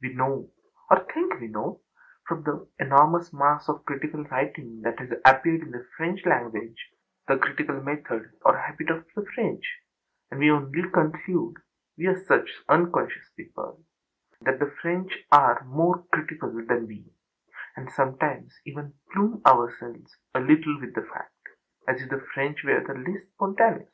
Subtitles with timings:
[0.00, 0.48] We know,
[0.88, 1.82] or think we know,
[2.26, 6.88] from the enormous mass of critical writing that has appeared in the French language
[7.28, 9.62] the critical method or habit of the French;
[10.30, 11.56] we only conclude
[11.98, 13.84] (we are such unconscious people)
[14.40, 17.12] that the French are âmore criticalâ than we,
[17.76, 21.48] and sometimes even plume ourselves a little with the fact,
[21.86, 23.92] as if the French were the less spontaneous.